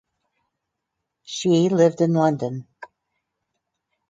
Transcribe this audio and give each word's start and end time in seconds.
She 1.21 1.69
lived 1.69 2.01
in 2.01 2.13
London. 2.13 2.67